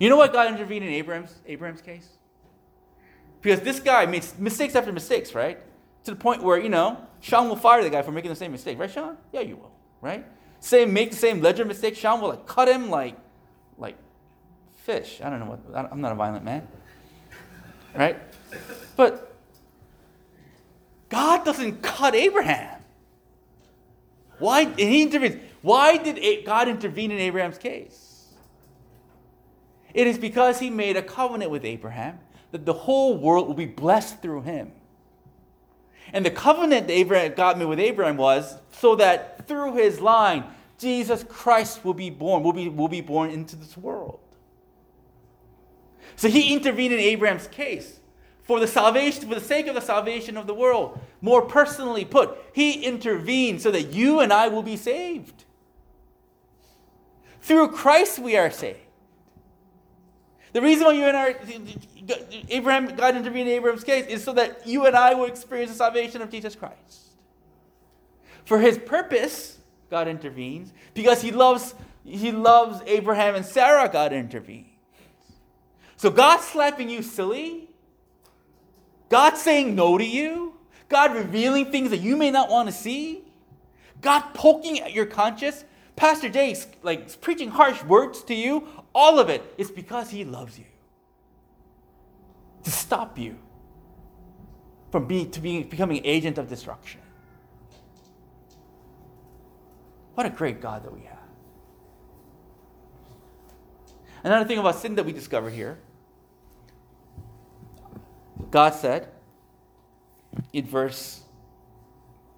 [0.00, 2.08] You know what God intervened in Abraham's, Abraham's case?
[3.40, 5.60] Because this guy made mistakes after mistakes, right?
[6.04, 8.52] To the point where, you know, Sean will fire the guy for making the same
[8.52, 9.16] mistake, right, Sean?
[9.32, 10.24] Yeah, you will, right?
[10.60, 11.94] Same, make the same ledger mistake.
[11.94, 13.16] Sean will like cut him like,
[13.76, 13.96] like
[14.76, 15.20] fish.
[15.22, 15.90] I don't know what.
[15.92, 16.66] I'm not a violent man,
[17.94, 18.18] right?
[18.96, 19.34] But
[21.08, 22.80] God doesn't cut Abraham.
[24.38, 24.62] Why?
[24.62, 25.36] And he intervenes.
[25.62, 28.26] Why did God intervene in Abraham's case?
[29.94, 32.18] It is because he made a covenant with Abraham
[32.50, 34.72] that the whole world will be blessed through him.
[36.12, 40.44] And the covenant that Abraham got me with Abraham was so that through his line,
[40.78, 44.20] Jesus Christ will be born, will be, will be born into this world.
[46.16, 48.00] So he intervened in Abraham's case
[48.44, 51.00] for the salvation, for the sake of the salvation of the world.
[51.20, 55.44] More personally put, he intervened so that you and I will be saved.
[57.40, 58.78] Through Christ we are saved.
[60.52, 61.34] The reason why you and I,
[62.48, 65.76] Abraham, God intervened in Abraham's case is so that you and I will experience the
[65.76, 67.00] salvation of Jesus Christ.
[68.44, 69.58] For his purpose,
[69.90, 70.72] God intervenes.
[70.92, 74.68] Because he loves, he loves Abraham and Sarah, God intervenes.
[75.96, 77.68] So God slapping you silly,
[79.14, 80.54] God saying no to you,
[80.88, 83.22] God revealing things that you may not want to see,
[84.00, 89.28] God poking at your conscience, Pastor Jay's like preaching harsh words to you, all of
[89.28, 90.64] it is because he loves you.
[92.64, 93.38] To stop you
[94.90, 97.00] from being to being becoming an agent of destruction.
[100.14, 101.18] What a great God that we have.
[104.24, 105.78] Another thing about sin that we discover here
[108.54, 109.08] God said
[110.52, 111.22] in verse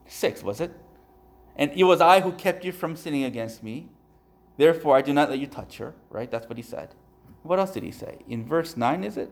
[0.07, 0.72] 6, was it?
[1.57, 3.90] And it was I who kept you from sinning against me.
[4.57, 6.31] Therefore, I do not let you touch her, right?
[6.31, 6.94] That's what he said.
[7.42, 8.20] What else did he say?
[8.26, 9.31] In verse 9, is it?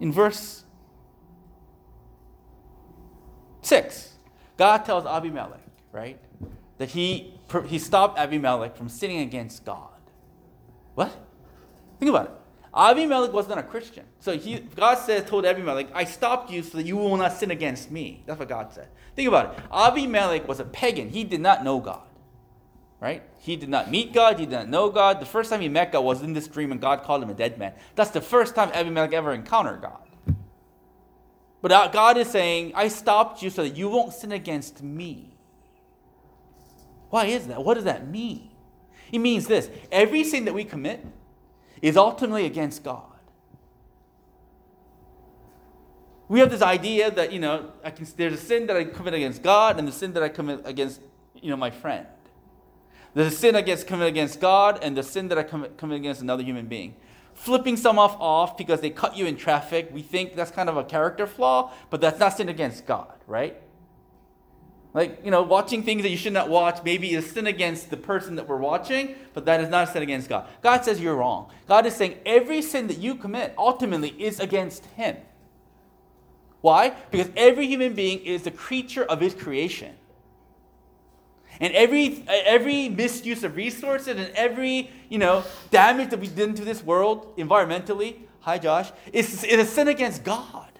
[0.00, 0.64] In verse
[3.60, 4.14] 6,
[4.56, 6.18] God tells Abimelech, right,
[6.78, 10.00] that he, he stopped Abimelech from sinning against God.
[10.96, 11.12] What?
[12.00, 12.41] Think about it.
[12.74, 14.04] Abimelech was not a Christian.
[14.20, 17.50] So he, God said, told Abimelech, I stopped you so that you will not sin
[17.50, 18.22] against me.
[18.26, 18.88] That's what God said.
[19.14, 19.64] Think about it.
[19.70, 21.10] Abimelech was a pagan.
[21.10, 22.02] He did not know God.
[22.98, 23.22] Right?
[23.40, 24.38] He did not meet God.
[24.38, 25.20] He did not know God.
[25.20, 27.34] The first time he met God was in this dream and God called him a
[27.34, 27.74] dead man.
[27.94, 29.98] That's the first time Abimelech ever encountered God.
[31.60, 35.32] But uh, God is saying, I stopped you so that you won't sin against me.
[37.10, 37.62] Why is that?
[37.62, 38.50] What does that mean?
[39.12, 41.04] It means this every sin that we commit
[41.82, 43.02] is ultimately against God.
[46.28, 49.12] We have this idea that, you know, I can, there's a sin that I commit
[49.12, 51.02] against God and the sin that I commit against,
[51.34, 52.06] you know, my friend.
[53.12, 56.22] There's a sin against commit against God and the sin that I commit, commit against
[56.22, 56.94] another human being.
[57.34, 60.84] Flipping someone off because they cut you in traffic, we think that's kind of a
[60.84, 63.60] character flaw, but that's not sin against God, right?
[64.94, 67.96] Like, you know, watching things that you should not watch maybe is sin against the
[67.96, 70.46] person that we're watching, but that is not a sin against God.
[70.62, 71.50] God says you're wrong.
[71.66, 75.16] God is saying every sin that you commit ultimately is against Him.
[76.62, 76.94] Why?
[77.10, 79.94] Because every human being is the creature of his creation.
[81.60, 86.64] And every, every misuse of resources and every you know, damage that we did to
[86.64, 90.70] this world environmentally, hi Josh, is, is a sin against God.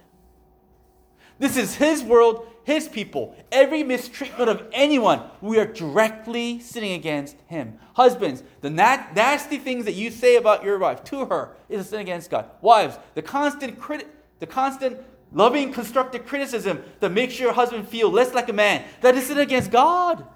[1.38, 3.36] This is his world, his people.
[3.50, 7.78] Every mistreatment of anyone, we are directly sinning against him.
[7.94, 12.00] Husbands, the nasty things that you say about your wife to her is a sin
[12.00, 12.46] against God.
[12.60, 14.98] Wives, the constant crit- the constant
[15.34, 19.38] Loving constructive criticism that makes your husband feel less like a man, that is sin
[19.38, 20.26] against God.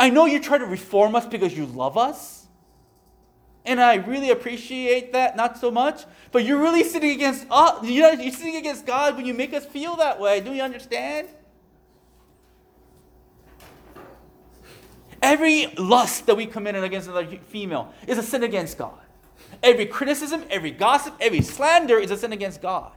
[0.00, 2.37] I know you try to reform us because you love us.
[3.68, 6.06] And I really appreciate that, not so much.
[6.32, 7.86] But you're really sitting against uh, us.
[7.86, 10.40] You're sitting against God when you make us feel that way.
[10.40, 11.28] Do you understand?
[15.20, 18.98] Every lust that we commit against another female is a sin against God.
[19.62, 22.92] Every criticism, every gossip, every slander is a sin against God.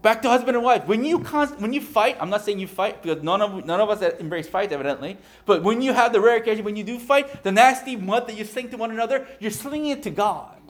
[0.00, 0.86] Back to husband and wife.
[0.86, 3.80] When you const- when you fight, I'm not saying you fight because none of none
[3.80, 5.18] of us embrace fight evidently.
[5.44, 8.36] But when you have the rare occasion when you do fight, the nasty mud that
[8.36, 10.60] you sling to one another, you're slinging it to God.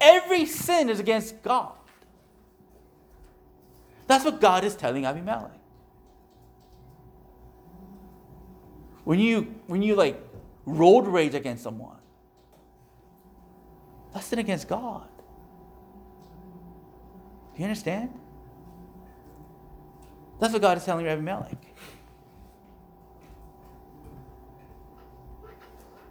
[0.00, 1.72] Every sin is against God.
[4.08, 5.52] That's what God is telling Abimelech.
[9.04, 10.20] When you when you like
[10.66, 11.98] road rage against someone.
[14.12, 15.08] That's sin against God.
[17.60, 18.08] You understand?
[20.40, 21.58] That's what God is telling Abimelech.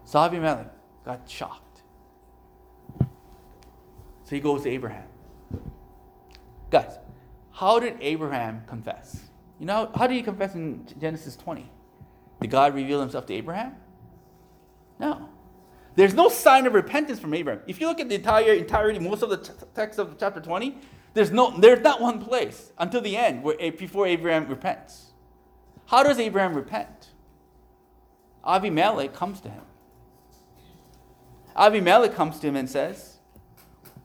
[0.05, 0.67] So Abimelech
[1.03, 1.81] got shocked.
[2.99, 3.07] So
[4.29, 5.07] he goes to Abraham.
[6.69, 6.99] Guys,
[7.51, 9.19] how did Abraham confess?
[9.59, 11.67] You know, how did he confess in Genesis 20?
[12.41, 13.75] Did God reveal himself to Abraham?
[14.99, 15.29] No.
[15.95, 17.63] There's no sign of repentance from Abraham.
[17.65, 20.77] If you look at the entire entirety, most of the t- text of chapter 20,
[21.19, 25.11] there's no there's not one place until the end where eh, before Abraham repents.
[25.87, 27.09] How does Abraham repent?
[28.47, 29.63] Abimelech comes to him.
[31.57, 33.17] Abimelech comes to him and says,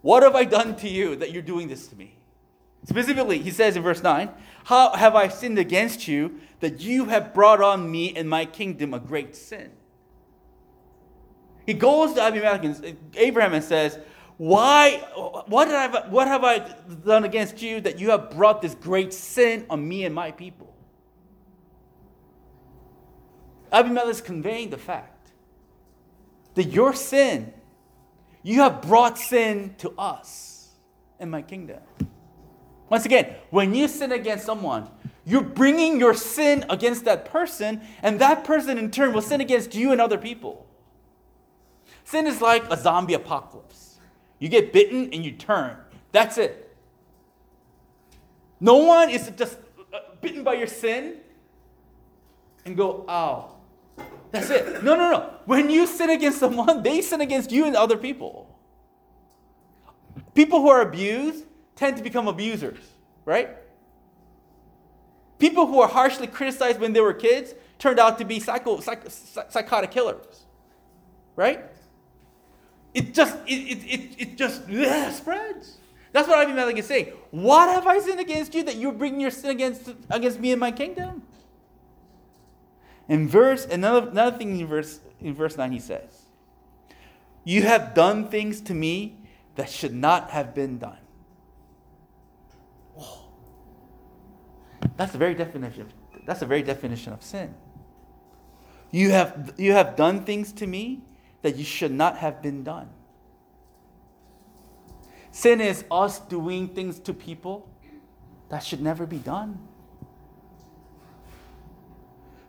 [0.02, 2.18] What have I done to you that you're doing this to me?
[2.84, 4.28] Specifically, he says in verse 9,
[4.64, 8.92] How have I sinned against you that you have brought on me and my kingdom
[8.92, 9.70] a great sin?
[11.64, 14.00] He goes to Abimelech and eh, Abraham and says,
[14.36, 14.98] Why,
[15.46, 16.58] what, have I, what have I
[17.04, 20.74] done against you that you have brought this great sin on me and my people?
[23.70, 25.30] Abimelech is conveying the fact
[26.54, 27.52] that your sin,
[28.42, 30.70] you have brought sin to us
[31.20, 31.80] and my kingdom.
[32.88, 34.88] Once again, when you sin against someone,
[35.24, 39.74] you're bringing your sin against that person, and that person in turn will sin against
[39.74, 40.66] you and other people.
[42.04, 43.83] Sin is like a zombie apocalypse.
[44.44, 45.74] You get bitten and you turn.
[46.12, 46.76] That's it.
[48.60, 49.56] No one is just
[49.90, 51.14] uh, bitten by your sin
[52.66, 53.56] and go, ow.
[54.32, 54.84] That's it.
[54.84, 55.30] No, no, no.
[55.46, 58.54] When you sin against someone, they sin against you and other people.
[60.34, 62.84] People who are abused tend to become abusers,
[63.24, 63.48] right?
[65.38, 69.04] People who are harshly criticized when they were kids turned out to be psycho, psych,
[69.08, 70.44] psychotic killers.
[71.34, 71.64] Right?
[72.94, 74.62] It just, it, it, it, it just
[75.16, 75.78] spreads.
[76.12, 77.12] That's what Abimelech is saying.
[77.32, 80.60] What have I sinned against you that you're bringing your sin against, against me and
[80.60, 81.22] my kingdom?
[83.08, 86.22] In verse, another, another thing in verse, in verse 9, he says,
[87.42, 89.18] You have done things to me
[89.56, 90.98] that should not have been done.
[92.94, 93.28] Whoa.
[94.96, 95.92] That's the very definition.
[96.26, 97.54] That's the very definition of sin.
[98.92, 101.02] You have, you have done things to me
[101.44, 102.88] that you should not have been done.
[105.30, 107.68] Sin is us doing things to people
[108.48, 109.58] that should never be done.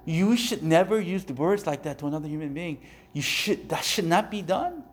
[0.06, 2.78] You should never use the words like that to another human being.
[3.12, 4.86] You should that should not be done.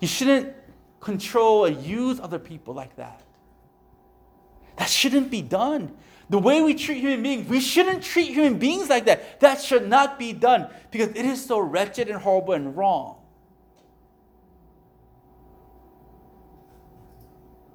[0.00, 0.54] You shouldn't
[1.00, 3.20] control or use other people like that.
[4.76, 5.94] That shouldn't be done.
[6.30, 9.40] The way we treat human beings, we shouldn't treat human beings like that.
[9.40, 13.16] That should not be done because it is so wretched and horrible and wrong.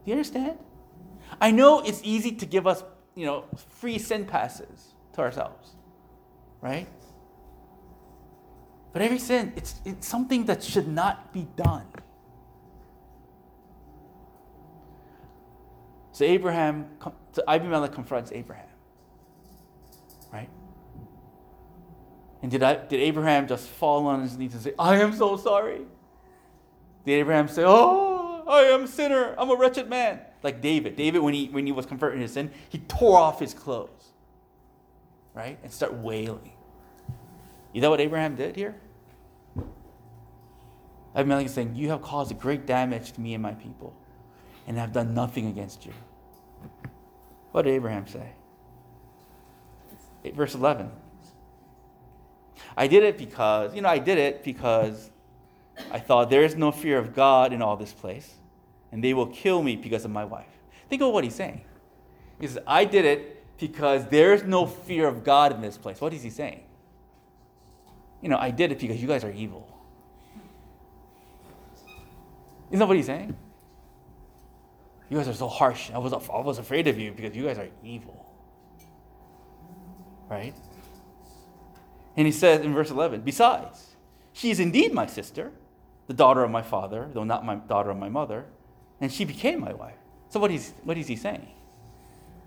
[0.06, 0.60] Do you understand?
[1.42, 2.84] I know it's easy to give us,
[3.16, 3.46] you know,
[3.80, 5.72] free sin passes to ourselves,
[6.62, 6.88] right?
[8.92, 11.86] But every sin, it's, it's something that should not be done.
[16.14, 16.86] So Abraham,
[17.32, 18.68] so Abimelech confronts Abraham,
[20.32, 20.50] right?
[22.44, 25.38] And did, I, did Abraham just fall on his knees and say, I am so
[25.38, 25.82] sorry?
[27.04, 30.20] Did Abraham say, Oh, I am a sinner, I'm a wretched man?
[30.44, 30.96] Like David.
[30.96, 34.12] David, when he, when he was converted his sin, he tore off his clothes,
[35.34, 35.58] right?
[35.64, 36.54] And start wailing.
[37.74, 38.76] You know what Abraham did here?
[41.16, 43.96] Abimelech is saying, You have caused great damage to me and my people
[44.68, 45.94] and have done nothing against you.
[47.52, 48.32] What did Abraham say?
[50.34, 50.90] Verse 11.
[52.76, 55.12] I did it because, you know, I did it because
[55.92, 58.36] I thought there is no fear of God in all this place,
[58.92, 60.48] and they will kill me because of my wife.
[60.90, 61.62] Think of what he's saying.
[62.40, 66.02] He says, I did it because there's no fear of God in this place.
[66.02, 66.64] What is he saying?
[68.22, 69.68] You know, I did it because you guys are evil.
[72.70, 73.36] Isn't that what he's saying?
[75.14, 75.92] You guys are so harsh.
[75.92, 78.26] I was, I was afraid of you because you guys are evil.
[80.28, 80.56] Right?
[82.18, 83.96] And he says in verse 11, Besides,
[84.32, 85.52] she is indeed my sister,
[86.08, 88.46] the daughter of my father, though not my daughter of my mother,
[89.02, 90.00] and she became my wife.
[90.30, 91.48] So what is, what is he saying?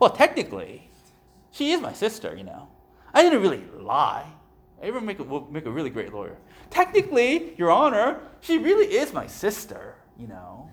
[0.00, 0.90] Well, technically,
[1.52, 2.66] she is my sister, you know.
[3.14, 4.26] I didn't really lie.
[4.82, 6.36] Abraham make a, will make a really great lawyer.
[6.70, 10.68] Technically, Your Honor, she really is my sister, you know.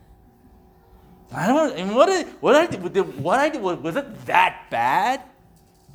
[1.33, 1.75] I don't.
[1.77, 5.21] And what I, what I did, what I did was, was it that bad?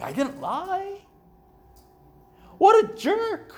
[0.03, 0.99] I didn't lie.
[2.59, 3.55] What a jerk!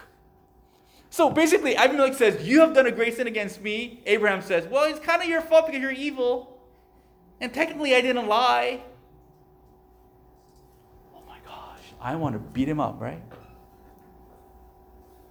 [1.08, 4.84] So basically, Abimelech says, "You have done a great sin against me." Abraham says, "Well,
[4.84, 6.60] it's kind of your fault because you're evil,
[7.40, 8.82] and technically, I didn't lie."
[11.14, 13.22] Oh my gosh, I want to beat him up, right?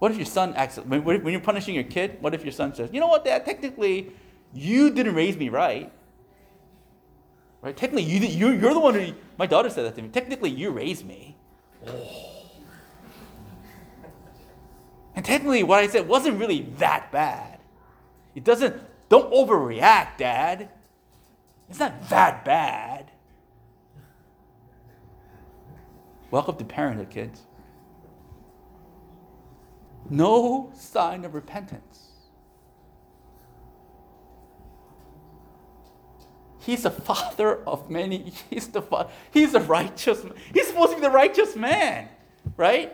[0.00, 2.18] What if your son acts when, when you're punishing your kid?
[2.20, 3.44] What if your son says, "You know what, Dad?
[3.44, 4.12] Technically,
[4.52, 5.92] you didn't raise me right."
[7.62, 7.76] Right?
[7.76, 10.08] Technically, you, you're, you're the one who, my daughter said that to me.
[10.08, 11.36] Technically, you raised me.
[11.86, 12.30] Oh.
[15.14, 17.58] And technically, what I said wasn't really that bad.
[18.34, 20.70] It doesn't, don't overreact, Dad.
[21.68, 23.10] It's not that bad.
[26.30, 27.42] Welcome to parenthood, kids.
[30.08, 32.09] No sign of repentance.
[36.70, 38.32] He's the father of many.
[38.48, 40.22] He's the fa- he's a righteous.
[40.22, 40.34] Man.
[40.54, 42.08] He's supposed to be the righteous man,
[42.56, 42.92] right?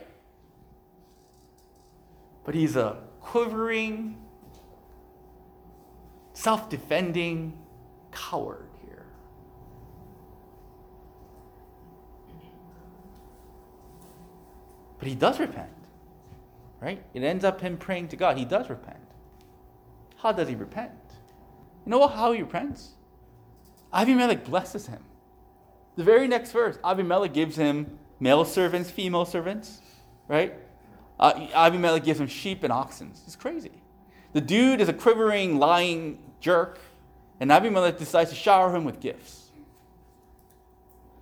[2.43, 4.17] But he's a quivering,
[6.33, 7.59] self-defending
[8.13, 9.05] coward here.
[14.99, 15.69] But he does repent,
[16.81, 17.03] right?
[17.13, 18.39] It ends up him praying to God.
[18.39, 18.97] He does repent.
[20.17, 20.93] How does he repent?
[21.85, 22.96] You know how he repents?
[23.97, 25.03] Abimelech blesses him.
[25.97, 29.81] The very next verse, Abimelech gives him male servants, female servants,
[30.29, 30.55] right?
[31.19, 33.13] Uh, Abimelech gives him sheep and oxen.
[33.25, 33.73] It's crazy.
[34.35, 36.79] The dude is a quivering, lying jerk,
[37.41, 39.51] and Abimelech decides to shower him with gifts.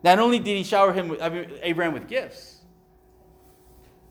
[0.03, 1.21] Not only did he shower him with
[1.63, 2.61] Abraham with gifts,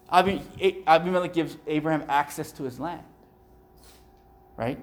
[0.09, 3.03] Abimelech gives Abraham access to his land.
[4.55, 4.81] Right?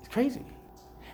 [0.00, 0.44] It's crazy.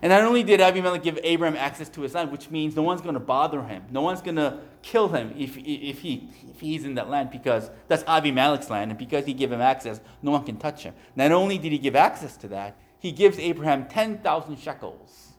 [0.03, 3.03] And not only did Abimelech give Abraham access to his land, which means no one's
[3.03, 6.85] going to bother him, no one's going to kill him if, if, he, if he's
[6.85, 10.45] in that land because that's Abimelech's land, and because he gave him access, no one
[10.45, 10.95] can touch him.
[11.17, 15.35] Not only did he give access to that, he gives Abraham 10,000 shekels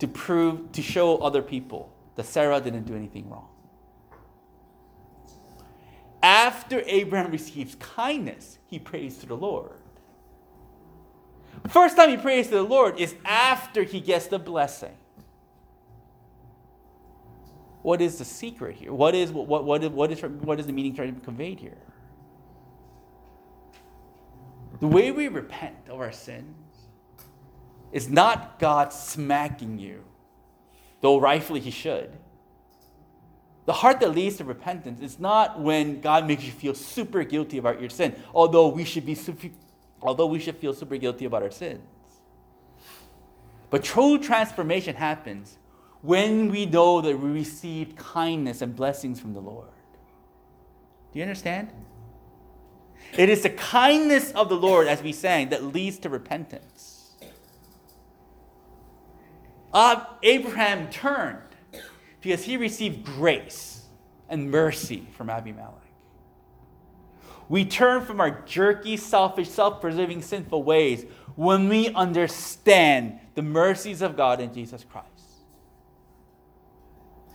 [0.00, 3.48] to prove, to show other people that Sarah didn't do anything wrong.
[6.22, 9.79] After Abraham receives kindness, he prays to the Lord.
[11.68, 14.96] First time he prays to the Lord is after he gets the blessing.
[17.82, 18.92] What is the secret here?
[18.92, 21.78] What is, what, what, what, is, what is the meaning trying to be conveyed here?
[24.80, 26.56] The way we repent of our sins
[27.92, 30.04] is not God smacking you,
[31.00, 32.16] though rightfully he should.
[33.66, 37.58] The heart that leads to repentance is not when God makes you feel super guilty
[37.58, 39.48] about your sin, although we should be super,
[40.02, 41.80] although we should feel super guilty about our sins.
[43.70, 45.58] But true transformation happens
[46.02, 49.68] when we know that we received kindness and blessings from the Lord.
[51.12, 51.70] Do you understand?
[53.16, 57.12] It is the kindness of the Lord, as we sang, that leads to repentance.
[59.72, 61.38] Uh, Abraham turned
[62.20, 63.84] because he received grace
[64.28, 65.79] and mercy from Abimelech.
[67.50, 74.02] We turn from our jerky, selfish, self preserving, sinful ways when we understand the mercies
[74.02, 75.08] of God in Jesus Christ.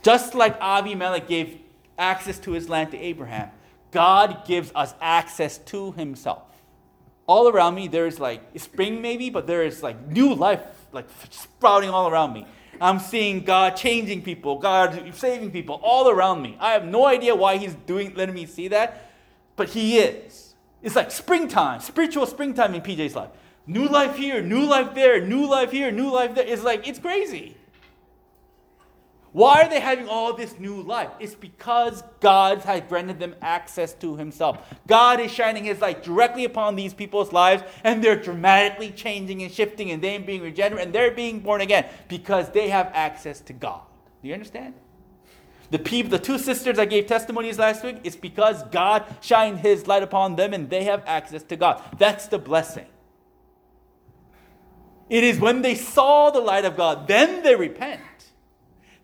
[0.02, 1.58] Just like Abimelech gave
[1.98, 3.50] access to his land to Abraham,
[3.90, 6.44] God gives us access to himself.
[7.26, 10.62] All around me, there's like spring maybe, but there is like new life
[10.92, 12.46] like sprouting all around me.
[12.80, 16.56] I'm seeing God changing people, God saving people all around me.
[16.58, 19.05] I have no idea why He's doing, letting me see that,
[19.56, 20.54] but He is.
[20.82, 23.30] It's like springtime, spiritual springtime in PJ's life.
[23.66, 26.46] New life here, new life there, new life here, new life there.
[26.46, 27.56] It's like, it's crazy.
[29.32, 31.10] Why are they having all this new life?
[31.20, 34.72] It's because God has granted them access to Himself.
[34.86, 39.52] God is shining His light directly upon these people's lives, and they're dramatically changing and
[39.52, 43.52] shifting, and they're being regenerate, and they're being born again because they have access to
[43.52, 43.82] God.
[44.22, 44.72] Do you understand?
[45.70, 49.86] The people, the two sisters I gave testimonies last week, it's because God shined His
[49.86, 51.82] light upon them, and they have access to God.
[51.98, 52.86] That's the blessing.
[55.08, 58.00] It is when they saw the light of God, then they repent.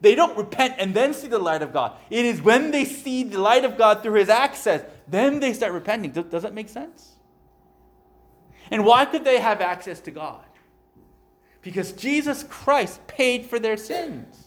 [0.00, 1.92] They don't repent and then see the light of God.
[2.10, 5.72] It is when they see the light of God through his access, then they start
[5.72, 6.10] repenting.
[6.10, 7.12] Does that make sense?
[8.70, 10.44] And why could they have access to God?
[11.60, 14.41] Because Jesus Christ paid for their sins.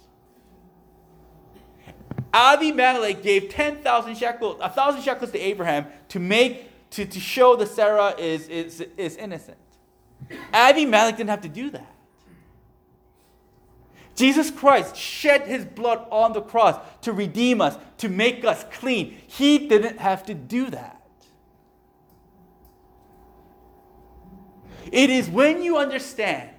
[2.36, 8.13] Abimelech gave 10,000 shekels, 1,000 shekels to Abraham to make, to, to show that Sarah
[8.17, 9.57] is, is, is innocent.
[10.51, 11.95] Abimelech didn't have to do that.
[14.15, 19.17] Jesus Christ shed his blood on the cross to redeem us, to make us clean.
[19.27, 21.01] He didn't have to do that.
[24.91, 26.49] It is when you understand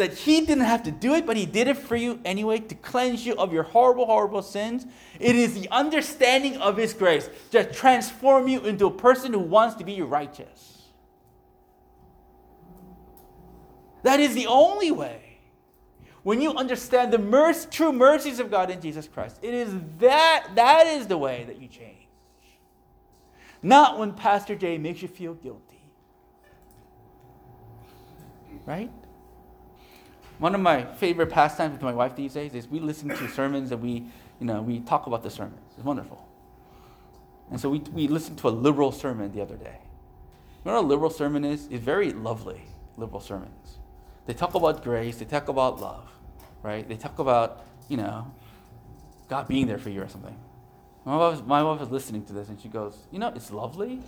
[0.00, 2.74] that he didn't have to do it, but he did it for you anyway to
[2.74, 4.86] cleanse you of your horrible, horrible sins.
[5.18, 9.76] It is the understanding of his grace that transform you into a person who wants
[9.76, 10.82] to be righteous.
[14.02, 15.38] That is the only way
[16.22, 20.48] when you understand the mercy, true mercies of God in Jesus Christ, it is that
[20.54, 21.96] that is the way that you change.
[23.62, 25.82] Not when Pastor Jay makes you feel guilty.
[28.66, 28.90] Right?
[30.40, 33.72] One of my favorite pastimes with my wife these days is we listen to sermons
[33.72, 34.06] and we,
[34.40, 35.60] you know, we talk about the sermons.
[35.76, 36.26] It's wonderful.
[37.50, 39.76] And so we, we listened to a liberal sermon the other day.
[40.64, 41.68] You know what a liberal sermon is?
[41.70, 42.62] It's very lovely,
[42.96, 43.78] liberal sermons.
[44.24, 46.08] They talk about grace, they talk about love,
[46.62, 46.88] right?
[46.88, 48.32] They talk about, you know,
[49.28, 50.38] God being there for you or something.
[51.04, 54.00] My wife, my wife was listening to this and she goes, You know, it's lovely,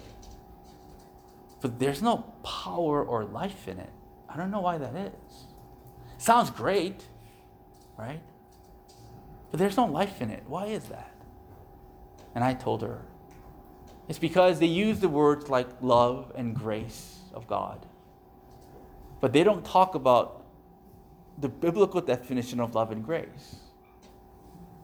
[1.60, 3.90] but there's no power or life in it.
[4.30, 5.46] I don't know why that is.
[6.22, 7.04] Sounds great,
[7.98, 8.20] right?
[9.50, 10.44] But there's no life in it.
[10.46, 11.12] Why is that?
[12.34, 13.02] And I told her,
[14.08, 17.86] It's because they use the words like love and grace of God
[19.22, 20.44] but they don't talk about
[21.38, 23.54] the biblical definition of love and grace,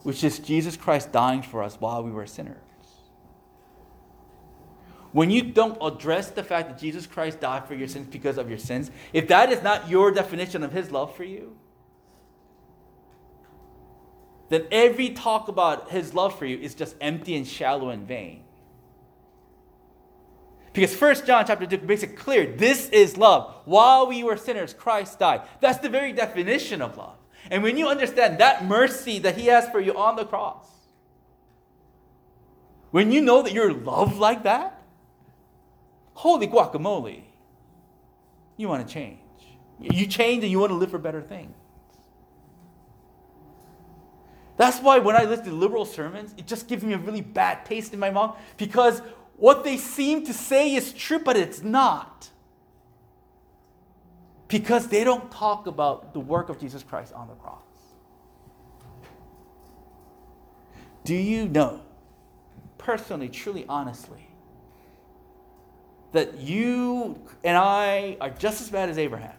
[0.03, 2.68] which is Jesus Christ dying for us while we were sinners.
[5.11, 8.49] When you don't address the fact that Jesus Christ died for your sins because of
[8.49, 11.57] your sins, if that is not your definition of his love for you,
[14.49, 18.43] then every talk about his love for you is just empty and shallow and vain.
[20.73, 23.53] Because First John chapter 2 makes it clear this is love.
[23.65, 25.41] While we were sinners, Christ died.
[25.59, 27.17] That's the very definition of love.
[27.49, 30.67] And when you understand that mercy that He has for you on the cross,
[32.91, 34.78] when you know that you're loved like that,
[36.19, 37.21] holy guacamole,
[38.57, 39.19] you want to change.
[39.79, 41.55] You change and you want to live for better things.
[44.57, 47.65] That's why when I listen to liberal sermons, it just gives me a really bad
[47.65, 49.01] taste in my mouth because
[49.37, 52.29] what they seem to say is true, but it's not.
[54.49, 57.61] Because they don't talk about the work of Jesus Christ on the cross.
[61.05, 61.79] Do you know,
[62.77, 64.28] personally, truly, honestly,
[66.11, 69.35] that you and I are just as bad as Abraham?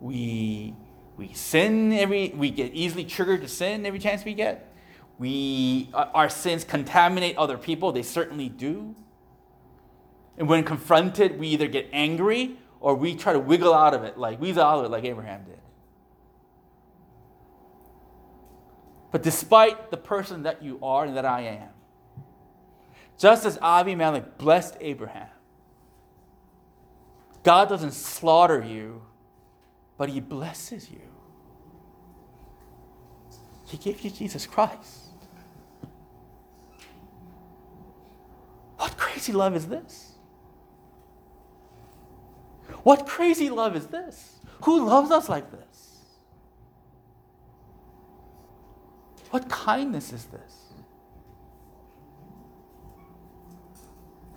[0.00, 0.74] We,
[1.16, 4.74] we sin every, we get easily triggered to sin every chance we get
[5.18, 8.94] we, our sins contaminate other people, they certainly do.
[10.36, 14.18] And when confronted, we either get angry or we try to wiggle out of it,
[14.18, 15.60] like weasel out of it, like Abraham did.
[19.12, 21.68] But despite the person that you are and that I am,
[23.18, 25.28] just as Abimelech blessed Abraham,
[27.42, 29.02] God doesn't slaughter you,
[29.96, 31.00] but He blesses you.
[33.66, 35.00] He gave you Jesus Christ.
[38.76, 40.12] What crazy love is this?
[42.82, 44.38] What crazy love is this?
[44.64, 45.98] Who loves us like this?
[49.30, 50.63] What kindness is this?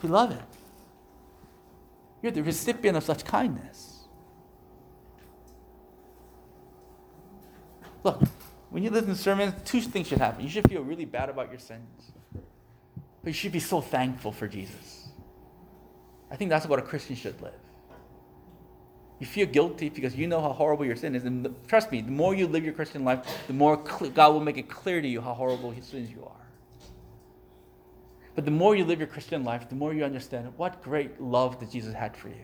[0.01, 0.43] Beloved,
[2.21, 4.07] you're the recipient of such kindness.
[8.03, 8.21] Look,
[8.69, 10.43] when you listen to sermons, two things should happen.
[10.43, 12.11] You should feel really bad about your sins.
[12.33, 15.09] But you should be so thankful for Jesus.
[16.29, 17.53] I think that's what a Christian should live.
[19.19, 21.25] You feel guilty because you know how horrible your sin is.
[21.25, 24.41] And trust me, the more you live your Christian life, the more cl- God will
[24.41, 26.46] make it clear to you how horrible his sins you are.
[28.37, 31.59] But the more you live your Christian life, the more you understand what great love
[31.59, 32.35] that Jesus had for you.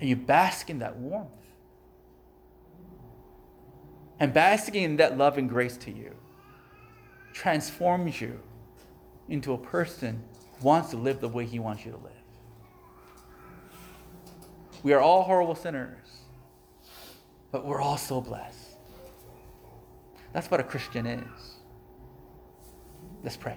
[0.00, 1.30] And you bask in that warmth.
[4.18, 6.16] And basking in that love and grace to you
[7.32, 8.40] transforms you
[9.28, 10.24] into a person
[10.58, 12.12] who wants to live the way he wants you to live.
[14.82, 16.08] We are all horrible sinners,
[17.52, 18.78] but we're all so blessed.
[20.32, 21.55] That's what a Christian is.
[23.26, 23.56] Let's pray.